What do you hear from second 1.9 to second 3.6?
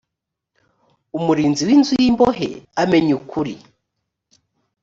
y imbohe amenya ukuri